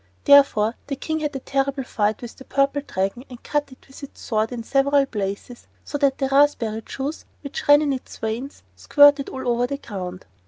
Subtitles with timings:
[0.23, 3.99] Therefore the King had a terrible fight with the Purple Dragon and cut it with
[3.99, 8.63] his sword in several places, so that the raspberry juice which ran in its veins
[8.75, 10.25] squirted all over the ground.